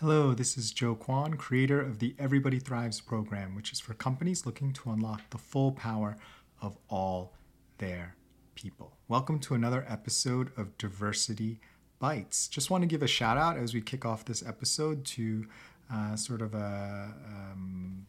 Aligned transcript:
Hello, 0.00 0.32
this 0.32 0.56
is 0.56 0.70
Joe 0.70 0.94
Kwan, 0.94 1.34
creator 1.34 1.80
of 1.80 1.98
the 1.98 2.14
Everybody 2.20 2.60
Thrives 2.60 3.00
program, 3.00 3.56
which 3.56 3.72
is 3.72 3.80
for 3.80 3.94
companies 3.94 4.46
looking 4.46 4.72
to 4.74 4.90
unlock 4.90 5.28
the 5.30 5.38
full 5.38 5.72
power 5.72 6.16
of 6.62 6.78
all 6.88 7.32
their 7.78 8.14
people. 8.54 8.92
Welcome 9.08 9.40
to 9.40 9.54
another 9.54 9.84
episode 9.88 10.52
of 10.56 10.78
Diversity 10.78 11.58
Bites. 11.98 12.46
Just 12.46 12.70
want 12.70 12.82
to 12.82 12.86
give 12.86 13.02
a 13.02 13.08
shout 13.08 13.36
out 13.36 13.56
as 13.56 13.74
we 13.74 13.80
kick 13.80 14.04
off 14.04 14.24
this 14.24 14.40
episode 14.46 15.04
to 15.06 15.48
uh, 15.92 16.14
sort 16.14 16.42
of 16.42 16.54
a 16.54 17.12
um, 17.26 18.06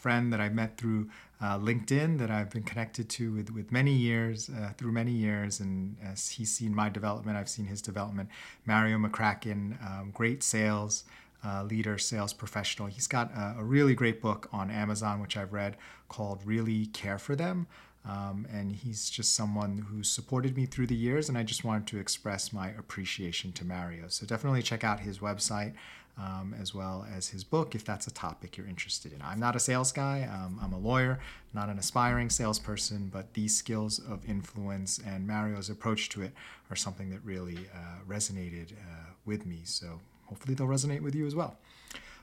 friend 0.00 0.32
that 0.32 0.40
I 0.40 0.48
met 0.48 0.76
through 0.76 1.08
uh, 1.40 1.58
LinkedIn 1.58 2.18
that 2.18 2.30
I've 2.30 2.50
been 2.50 2.62
connected 2.62 3.08
to 3.10 3.32
with, 3.32 3.50
with 3.50 3.72
many 3.72 3.92
years, 3.92 4.50
uh, 4.50 4.72
through 4.76 4.92
many 4.92 5.12
years. 5.12 5.60
And 5.60 5.96
as 6.02 6.30
he's 6.30 6.52
seen 6.52 6.74
my 6.74 6.88
development, 6.88 7.36
I've 7.36 7.48
seen 7.48 7.66
his 7.66 7.80
development. 7.80 8.28
Mareo 8.68 9.04
McCracken, 9.04 9.82
um, 9.84 10.10
great 10.12 10.42
sales 10.42 11.04
uh, 11.44 11.64
leader, 11.64 11.96
sales 11.98 12.32
professional. 12.32 12.88
He's 12.88 13.06
got 13.06 13.32
a, 13.32 13.56
a, 13.58 13.64
really 13.64 13.94
great 13.94 14.20
book 14.20 14.48
on 14.52 14.70
Amazon, 14.70 15.20
which 15.20 15.36
I've 15.36 15.52
read 15.52 15.76
called 16.08 16.42
Really 16.44 16.86
Care 16.86 17.18
for 17.18 17.34
Them. 17.34 17.66
Um, 18.04 18.46
and 18.50 18.72
he's 18.72 19.10
just 19.10 19.34
someone 19.34 19.86
who 19.90 20.02
supported 20.02 20.56
me 20.56 20.64
through 20.64 20.86
the 20.86 20.94
years, 20.96 21.28
and 21.28 21.36
I 21.36 21.42
just 21.42 21.64
wanted 21.64 21.86
to 21.88 21.98
express 21.98 22.52
my 22.52 22.70
appreciation 22.70 23.52
to 23.52 23.64
Mareo. 23.64 24.10
So 24.10 24.24
definitely 24.26 24.62
check 24.62 24.84
out 24.84 25.00
his 25.00 25.18
website 25.18 25.74
um, 26.18 26.54
as 26.60 26.74
well 26.74 27.06
as 27.14 27.28
his 27.28 27.44
book 27.44 27.74
if 27.74 27.84
that's 27.84 28.06
a 28.06 28.10
topic 28.10 28.56
you're 28.56 28.66
interested 28.66 29.12
in. 29.12 29.20
I'm 29.22 29.40
not 29.40 29.56
a 29.56 29.60
sales 29.60 29.92
guy, 29.92 30.28
um, 30.30 30.58
I'm 30.62 30.72
a 30.72 30.78
lawyer, 30.78 31.18
not 31.54 31.68
an 31.68 31.78
aspiring 31.78 32.30
salesperson, 32.30 33.10
but 33.12 33.32
these 33.34 33.56
skills 33.56 33.98
of 33.98 34.28
influence 34.28 34.98
and 34.98 35.28
Mareo's 35.28 35.70
approach 35.70 36.08
to 36.10 36.22
it 36.22 36.32
are 36.70 36.76
something 36.76 37.10
that 37.10 37.20
really 37.24 37.58
uh, 37.74 38.04
resonated 38.08 38.72
uh, 38.72 39.12
with 39.24 39.46
me. 39.46 39.60
So 39.64 40.00
hopefully 40.26 40.54
they'll 40.54 40.66
resonate 40.66 41.00
with 41.00 41.14
you 41.14 41.26
as 41.26 41.34
well. 41.34 41.56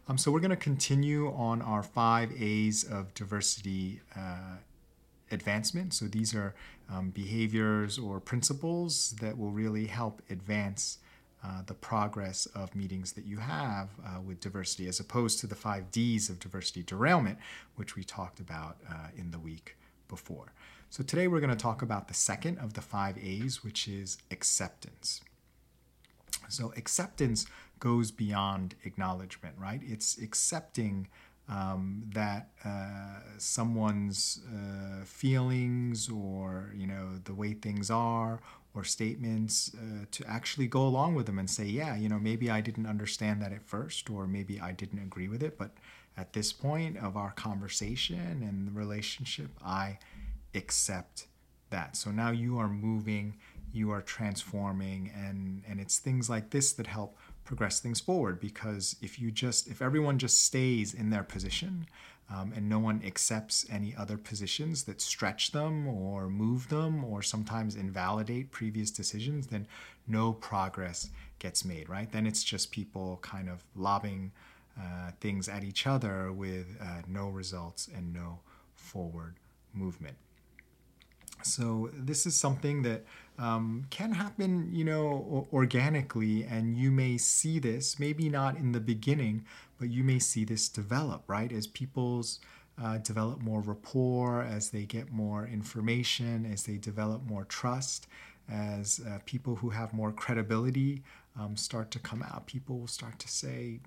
Um, 0.07 0.17
so 0.17 0.31
we're 0.31 0.39
going 0.39 0.51
to 0.51 0.55
continue 0.55 1.33
on 1.33 1.61
our 1.61 1.83
five 1.83 2.31
A's 2.41 2.83
of 2.83 3.13
diversity 3.13 4.01
uh, 4.15 4.57
advancement. 5.31 5.93
So 5.93 6.05
these 6.05 6.33
are 6.35 6.55
um, 6.89 7.09
behaviors 7.09 7.97
or 7.97 8.19
principles 8.19 9.15
that 9.21 9.37
will 9.37 9.51
really 9.51 9.87
help 9.87 10.21
advance 10.29 10.99
uh, 11.43 11.61
the 11.65 11.73
progress 11.73 12.45
of 12.47 12.75
meetings 12.75 13.13
that 13.13 13.25
you 13.25 13.37
have 13.37 13.89
uh, 14.05 14.19
with 14.21 14.39
diversity, 14.39 14.87
as 14.87 14.99
opposed 14.99 15.39
to 15.39 15.47
the 15.47 15.55
five 15.55 15.91
D's 15.91 16.29
of 16.29 16.39
diversity 16.39 16.83
derailment, 16.83 17.37
which 17.75 17.95
we 17.95 18.03
talked 18.03 18.39
about 18.39 18.77
uh, 18.89 19.07
in 19.15 19.31
the 19.31 19.39
week 19.39 19.77
before. 20.07 20.53
So 20.89 21.03
today 21.03 21.27
we're 21.27 21.39
going 21.39 21.51
to 21.51 21.55
talk 21.55 21.81
about 21.81 22.07
the 22.07 22.13
second 22.13 22.57
of 22.57 22.73
the 22.73 22.81
five 22.81 23.17
A's, 23.17 23.63
which 23.63 23.87
is 23.87 24.17
acceptance. 24.31 25.21
So 26.49 26.73
acceptance 26.77 27.45
goes 27.79 28.09
beyond 28.09 28.75
acknowledgement, 28.83 29.55
right? 29.59 29.81
It's 29.83 30.17
accepting 30.17 31.07
um, 31.49 32.03
that 32.13 32.49
uh, 32.65 33.19
someone's 33.37 34.41
uh, 34.53 35.03
feelings 35.05 36.09
or 36.09 36.73
you 36.75 36.87
know 36.87 37.19
the 37.23 37.33
way 37.33 37.53
things 37.53 37.89
are 37.89 38.39
or 38.73 38.83
statements 38.83 39.71
uh, 39.75 40.05
to 40.11 40.25
actually 40.27 40.67
go 40.67 40.85
along 40.85 41.15
with 41.15 41.25
them 41.25 41.39
and 41.39 41.49
say 41.49 41.65
yeah 41.65 41.95
you 41.95 42.09
know 42.09 42.19
maybe 42.19 42.49
i 42.49 42.59
didn't 42.59 42.85
understand 42.85 43.41
that 43.41 43.51
at 43.53 43.63
first 43.63 44.09
or 44.09 44.27
maybe 44.27 44.59
i 44.59 44.71
didn't 44.71 44.99
agree 44.99 45.27
with 45.27 45.41
it 45.41 45.57
but 45.57 45.71
at 46.17 46.33
this 46.33 46.51
point 46.51 46.97
of 46.97 47.15
our 47.15 47.31
conversation 47.31 48.43
and 48.43 48.67
the 48.67 48.71
relationship 48.71 49.51
i 49.63 49.97
accept 50.55 51.27
that. 51.69 51.95
So 51.95 52.11
now 52.11 52.31
you 52.31 52.57
are 52.57 52.67
moving 52.67 53.35
you 53.73 53.91
are 53.91 54.01
transforming 54.01 55.11
and 55.13 55.61
and 55.67 55.79
it's 55.79 55.99
things 55.99 56.29
like 56.29 56.49
this 56.51 56.71
that 56.73 56.87
help 56.87 57.17
progress 57.47 57.79
things 57.79 58.01
forward 58.01 58.39
because 58.41 58.97
if 59.01 59.17
you 59.17 59.31
just 59.31 59.67
if 59.67 59.81
everyone 59.81 60.19
just 60.19 60.43
stays 60.43 60.93
in 60.93 61.09
their 61.09 61.23
position 61.23 61.87
um, 62.29 62.51
and 62.53 62.67
no 62.67 62.77
one 62.77 63.01
accepts 63.05 63.65
any 63.71 63.95
other 63.97 64.17
positions 64.17 64.83
that 64.83 64.99
stretch 64.99 65.51
them 65.51 65.87
or 65.87 66.27
move 66.27 66.67
them 66.67 67.05
or 67.05 67.21
sometimes 67.21 67.75
invalidate 67.75 68.51
previous 68.51 68.91
decisions 68.91 69.47
then 69.47 69.65
no 70.07 70.33
progress 70.33 71.09
gets 71.39 71.63
made 71.63 71.87
right? 71.87 72.11
Then 72.11 72.27
it's 72.27 72.43
just 72.43 72.69
people 72.69 73.17
kind 73.21 73.47
of 73.47 73.63
lobbing 73.75 74.33
uh, 74.77 75.11
things 75.21 75.47
at 75.47 75.63
each 75.63 75.87
other 75.87 76.33
with 76.33 76.67
uh, 76.81 77.01
no 77.07 77.29
results 77.29 77.87
and 77.95 78.13
no 78.13 78.39
forward 78.75 79.35
movement. 79.73 80.17
So 81.43 81.89
this 81.93 82.25
is 82.25 82.35
something 82.35 82.81
that 82.81 83.05
um, 83.37 83.85
can 83.89 84.13
happen, 84.13 84.69
you 84.73 84.83
know, 84.83 85.47
organically, 85.53 86.43
and 86.43 86.77
you 86.77 86.91
may 86.91 87.17
see 87.17 87.59
this, 87.59 87.99
maybe 87.99 88.29
not 88.29 88.57
in 88.57 88.71
the 88.71 88.79
beginning, 88.79 89.45
but 89.79 89.89
you 89.89 90.03
may 90.03 90.19
see 90.19 90.43
this 90.43 90.67
develop, 90.67 91.23
right? 91.27 91.51
As 91.51 91.67
people's 91.67 92.39
uh, 92.81 92.97
develop 92.97 93.41
more 93.41 93.61
rapport, 93.61 94.41
as 94.41 94.69
they 94.69 94.83
get 94.83 95.11
more 95.11 95.45
information, 95.45 96.45
as 96.51 96.63
they 96.63 96.77
develop 96.77 97.23
more 97.27 97.45
trust, 97.45 98.07
as 98.49 99.01
uh, 99.07 99.19
people 99.25 99.55
who 99.55 99.69
have 99.69 99.93
more 99.93 100.11
credibility 100.11 101.03
um, 101.39 101.55
start 101.55 101.91
to 101.91 101.99
come 101.99 102.23
out, 102.23 102.47
people 102.47 102.79
will 102.79 102.87
start 102.87 103.19
to 103.19 103.27
say, 103.27 103.79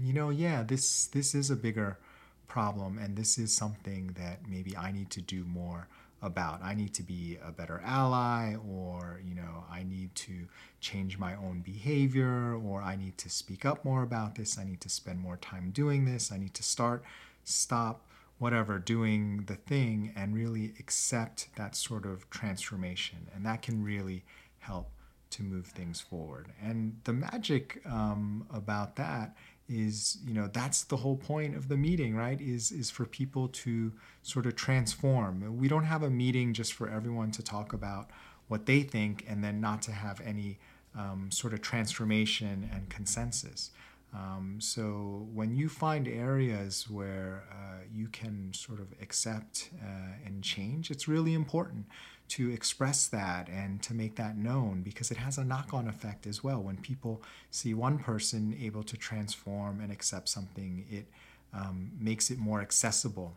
you 0.00 0.12
know, 0.12 0.30
yeah, 0.30 0.62
this 0.62 1.06
this 1.06 1.34
is 1.34 1.50
a 1.50 1.56
bigger 1.56 1.98
problem, 2.46 2.98
and 2.98 3.16
this 3.16 3.38
is 3.38 3.54
something 3.54 4.14
that 4.18 4.48
maybe 4.48 4.76
I 4.76 4.92
need 4.92 5.10
to 5.10 5.20
do 5.20 5.44
more 5.44 5.88
about. 6.22 6.62
I 6.62 6.74
need 6.74 6.94
to 6.94 7.02
be 7.02 7.38
a 7.44 7.50
better 7.50 7.80
ally 7.84 8.54
or 8.56 9.20
you 9.24 9.34
know 9.34 9.64
i 9.70 9.82
need 9.82 10.14
to 10.14 10.46
change 10.80 11.18
my 11.18 11.34
own 11.34 11.60
behavior 11.60 12.54
or 12.54 12.82
i 12.82 12.94
need 12.96 13.16
to 13.18 13.30
speak 13.30 13.64
up 13.64 13.84
more 13.84 14.02
about 14.02 14.34
this. 14.34 14.58
I 14.58 14.64
need 14.64 14.80
to 14.82 14.88
spend 14.88 15.20
more 15.20 15.36
time 15.36 15.70
doing 15.70 16.04
this. 16.04 16.30
I 16.32 16.38
need 16.38 16.54
to 16.54 16.62
start 16.62 17.02
stop 17.44 18.06
whatever 18.38 18.78
doing 18.78 19.44
the 19.46 19.54
thing 19.54 20.12
and 20.16 20.34
really 20.34 20.72
accept 20.78 21.48
that 21.56 21.76
sort 21.76 22.06
of 22.06 22.28
transformation. 22.30 23.28
And 23.34 23.44
that 23.44 23.60
can 23.60 23.84
really 23.84 24.24
help 24.60 24.90
to 25.30 25.42
move 25.42 25.66
things 25.66 26.00
forward. 26.00 26.48
And 26.62 26.98
the 27.04 27.12
magic 27.12 27.82
um, 27.86 28.46
about 28.52 28.96
that 28.96 29.36
is 29.70 30.18
you 30.26 30.34
know 30.34 30.48
that's 30.52 30.82
the 30.84 30.96
whole 30.96 31.16
point 31.16 31.56
of 31.56 31.68
the 31.68 31.76
meeting 31.76 32.16
right 32.16 32.40
is 32.40 32.72
is 32.72 32.90
for 32.90 33.06
people 33.06 33.48
to 33.48 33.92
sort 34.22 34.46
of 34.46 34.56
transform. 34.56 35.56
We 35.56 35.68
don't 35.68 35.84
have 35.84 36.02
a 36.02 36.10
meeting 36.10 36.52
just 36.52 36.72
for 36.72 36.88
everyone 36.88 37.30
to 37.32 37.42
talk 37.42 37.72
about 37.72 38.10
what 38.48 38.66
they 38.66 38.82
think 38.82 39.24
and 39.28 39.44
then 39.44 39.60
not 39.60 39.80
to 39.82 39.92
have 39.92 40.20
any 40.22 40.58
um, 40.98 41.30
sort 41.30 41.52
of 41.52 41.62
transformation 41.62 42.68
and 42.72 42.88
consensus 42.88 43.70
um, 44.12 44.56
so 44.60 45.28
when 45.32 45.54
you 45.54 45.68
find 45.68 46.08
areas 46.08 46.88
where 46.90 47.44
uh, 47.50 47.84
you 47.92 48.08
can 48.08 48.52
sort 48.52 48.80
of 48.80 48.88
accept 49.00 49.70
uh, 49.82 50.26
and 50.26 50.42
change 50.42 50.90
it's 50.90 51.06
really 51.06 51.34
important 51.34 51.86
to 52.30 52.48
express 52.48 53.08
that 53.08 53.48
and 53.48 53.82
to 53.82 53.92
make 53.92 54.14
that 54.14 54.36
known 54.36 54.82
because 54.82 55.10
it 55.10 55.16
has 55.16 55.36
a 55.36 55.44
knock 55.44 55.74
on 55.74 55.88
effect 55.88 56.28
as 56.28 56.44
well. 56.44 56.62
When 56.62 56.76
people 56.76 57.20
see 57.50 57.74
one 57.74 57.98
person 57.98 58.56
able 58.58 58.84
to 58.84 58.96
transform 58.96 59.80
and 59.80 59.90
accept 59.90 60.28
something, 60.28 60.86
it 60.88 61.06
um, 61.52 61.90
makes 61.98 62.30
it 62.30 62.38
more 62.38 62.60
accessible 62.60 63.34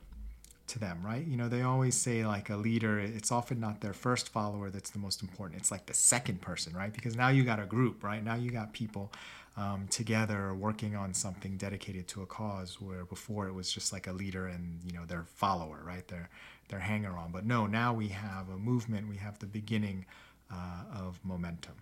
to 0.68 0.80
them, 0.80 1.02
right? 1.04 1.26
You 1.26 1.38
know, 1.38 1.50
they 1.50 1.62
always 1.62 1.96
say 1.96 2.26
like 2.26 2.50
a 2.50 2.56
leader, 2.56 3.00
it's 3.00 3.32
often 3.32 3.60
not 3.60 3.82
their 3.82 3.94
first 3.94 4.30
follower 4.30 4.70
that's 4.70 4.90
the 4.90 5.00
most 5.00 5.22
important. 5.22 5.60
It's 5.60 5.72
like 5.72 5.86
the 5.86 5.94
second 5.94 6.42
person, 6.42 6.74
right? 6.74 6.94
Because 6.94 7.16
now 7.16 7.30
you 7.30 7.44
got 7.44 7.60
a 7.60 7.66
group, 7.66 8.04
right? 8.04 8.24
Now 8.24 8.36
you 8.36 8.50
got 8.50 8.74
people 8.74 9.12
um, 9.58 9.88
together 9.90 10.54
working 10.54 10.96
on 10.96 11.14
something 11.14 11.58
dedicated 11.58 12.08
to 12.10 12.22
a 12.22 12.26
cause 12.26 12.82
where 12.82 13.06
before 13.06 13.48
it 13.48 13.54
was 13.54 13.72
just 13.72 13.94
like 13.94 14.08
a 14.08 14.14
leader 14.14 14.48
and, 14.48 14.80
you 14.86 14.94
know, 14.94 15.06
their 15.06 15.26
follower, 15.36 15.82
right? 15.86 16.08
Their, 16.08 16.30
their 16.70 16.80
hanger 16.80 17.16
on. 17.18 17.32
But 17.32 17.46
no, 17.46 17.68
now 17.68 17.94
we 17.94 18.08
have 18.08 18.50
a 18.50 18.58
movement, 18.58 19.10
we 19.10 19.18
have 19.18 19.38
the 19.40 19.46
beginning 19.46 20.06
uh, 20.52 20.84
of 20.96 21.20
momentum. 21.24 21.76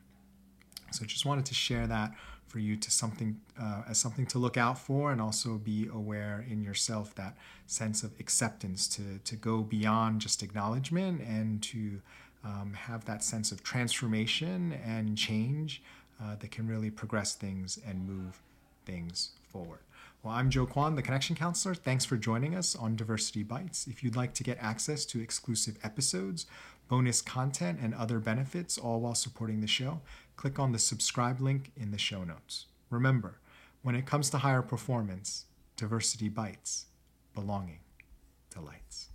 So 0.94 1.06
just 1.06 1.26
wanted 1.26 1.46
to 1.46 1.54
share 1.54 1.88
that 1.88 2.14
for 2.48 2.60
you 2.60 2.76
to 2.76 2.92
something 2.92 3.40
uh, 3.60 3.84
as 3.88 3.98
something 3.98 4.26
to 4.28 4.38
look 4.38 4.58
out 4.58 4.78
for, 4.78 5.12
and 5.12 5.22
also 5.22 5.58
be 5.58 5.88
aware 5.94 6.46
in 6.50 6.62
yourself 6.62 7.16
that 7.16 7.38
sense 7.66 8.04
of 8.04 8.12
acceptance 8.20 8.88
to 8.90 9.20
to 9.24 9.36
go 9.36 9.62
beyond 9.62 10.22
just 10.22 10.44
acknowledgement 10.44 11.22
and 11.22 11.62
to 11.64 12.02
um, 12.44 12.74
have 12.74 13.06
that 13.06 13.24
sense 13.24 13.52
of 13.52 13.64
transformation 13.64 14.74
and 14.86 15.18
change 15.18 15.82
uh, 16.22 16.36
that 16.36 16.52
can 16.52 16.68
really 16.68 16.90
progress 16.90 17.36
things 17.36 17.80
and 17.88 18.08
move 18.08 18.42
things 18.86 19.32
forward. 19.50 19.80
Well, 20.24 20.34
I'm 20.34 20.52
Joe 20.52 20.68
Kwan, 20.68 20.96
the 20.96 21.02
Connection 21.02 21.36
Counselor. 21.36 21.74
Thanks 21.74 22.06
for 22.06 22.16
joining 22.16 22.54
us 22.54 22.76
on 22.76 22.96
Diversity 22.96 23.42
Bites. 23.42 23.88
If 23.88 24.04
you'd 24.04 24.16
like 24.16 24.36
to 24.36 24.44
get 24.44 24.58
access 24.62 25.04
to 25.06 25.20
exclusive 25.20 25.80
episodes, 25.84 26.46
bonus 26.88 27.22
content, 27.24 27.80
and 27.82 27.96
other 27.96 28.20
benefits, 28.20 28.78
all 28.78 29.00
while 29.00 29.16
supporting 29.16 29.62
the 29.62 29.68
show, 29.68 30.02
click 30.42 30.58
on 30.58 30.72
the 30.72 30.80
subscribe 30.80 31.40
link 31.40 31.72
in 31.78 31.92
the 31.92 32.00
show 32.00 32.24
notes. 32.24 32.66
Remember, 32.90 33.36
when 33.84 33.94
it 33.94 34.08
comes 34.08 34.28
to 34.32 34.40
higher 34.40 34.64
performance, 34.64 35.46
diversity 35.78 36.30
bites, 36.30 36.88
belonging 37.36 37.82
delights. 38.50 39.11